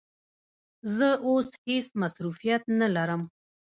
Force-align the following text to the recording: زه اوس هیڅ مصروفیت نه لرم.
زه 0.95 1.09
اوس 1.27 1.47
هیڅ 1.67 1.87
مصروفیت 2.01 2.63
نه 2.79 2.87
لرم. 2.95 3.21